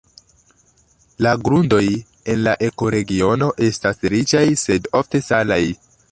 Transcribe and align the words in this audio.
La 1.25 1.33
grundoj 1.49 1.81
en 2.33 2.41
la 2.47 2.55
ekoregiono 2.67 3.49
estas 3.67 4.01
riĉaj, 4.13 4.43
sed 4.63 4.89
ofte 5.01 5.21
salaj. 5.27 5.61